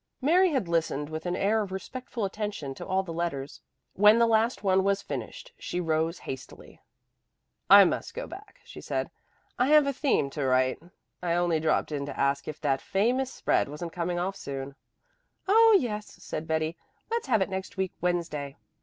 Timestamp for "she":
5.59-5.79, 8.63-8.81